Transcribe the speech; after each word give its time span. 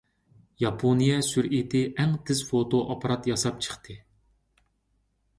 ياپونىيە 0.61 1.17
سۈرئىتى 1.25 1.81
ئەڭ 2.03 2.15
تېز 2.29 2.41
فوتو 2.47 2.79
ئاپپارات 2.93 3.29
ياساپ 3.33 3.61
چىقتى. 3.67 3.97